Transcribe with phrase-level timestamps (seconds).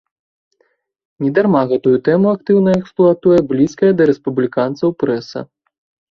[1.25, 5.39] Не дарма гэтую тэму актыўна эксплуатуе блізкая да рэспубліканцаў прэса.